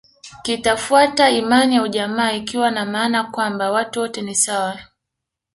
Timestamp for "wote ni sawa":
3.99-4.79